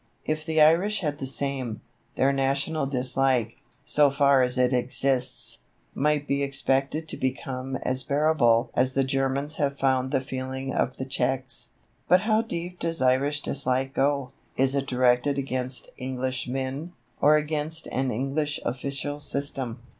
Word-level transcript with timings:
If 0.25 0.47
the 0.47 0.59
Irish 0.59 1.01
had 1.01 1.19
the 1.19 1.27
same, 1.27 1.81
their 2.15 2.33
national 2.33 2.87
dislike 2.87 3.57
so 3.85 4.09
far 4.09 4.41
as 4.41 4.57
it 4.57 4.73
exists 4.73 5.59
might 5.93 6.27
be 6.27 6.41
expected 6.41 7.07
to 7.07 7.17
become 7.17 7.75
as 7.83 8.01
bearable 8.01 8.71
as 8.73 8.93
the 8.93 9.03
Germans 9.03 9.57
have 9.57 9.77
found 9.77 10.09
the 10.09 10.19
feeling 10.19 10.73
of 10.73 10.97
the 10.97 11.05
Czechs. 11.05 11.69
But 12.07 12.21
how 12.21 12.41
deep 12.41 12.79
does 12.79 12.99
Irish 12.99 13.41
dislike 13.41 13.93
go? 13.93 14.31
Is 14.57 14.73
it 14.75 14.87
directed 14.87 15.37
against 15.37 15.87
Englishmen, 15.99 16.93
or 17.21 17.35
against 17.35 17.85
an 17.91 18.09
English 18.09 18.59
official 18.65 19.19
system? 19.19 19.81